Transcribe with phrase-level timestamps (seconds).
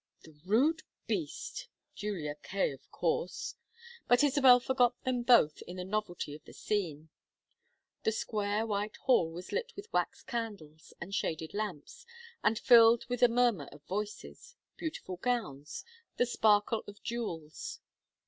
[0.23, 1.67] "The rude beast!
[1.93, 3.53] Julia Kaye, of course."
[4.07, 7.09] But Isabel forgot them both in the novelty of the scene.
[8.01, 12.07] The square white hall was lit with wax candles and shaded lamps,
[12.43, 15.85] and filled with the murmur of voices beautiful gowns
[16.17, 17.79] the sparkle of jewels.